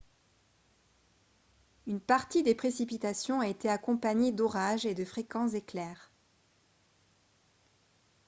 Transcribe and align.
une 1.85 1.99
partie 1.99 2.41
des 2.41 2.55
précipitations 2.55 3.39
a 3.41 3.47
été 3.47 3.69
accompagnée 3.69 4.31
d'orages 4.31 4.87
et 4.87 4.95
de 4.95 5.05
fréquents 5.05 5.49
éclairs 5.49 6.09